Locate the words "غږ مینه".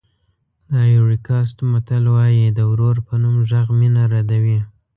3.49-4.03